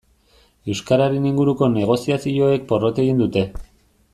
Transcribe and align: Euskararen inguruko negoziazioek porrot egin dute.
Euskararen 0.75 1.27
inguruko 1.31 1.69
negoziazioek 1.75 2.67
porrot 2.73 3.03
egin 3.05 3.25
dute. 3.25 3.45